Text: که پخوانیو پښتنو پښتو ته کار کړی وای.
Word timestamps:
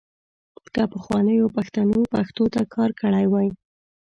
که 0.73 0.81
پخوانیو 0.93 1.53
پښتنو 1.57 1.99
پښتو 2.13 2.43
ته 2.53 2.61
کار 2.73 2.89
کړی 3.01 3.25
وای. 3.31 3.47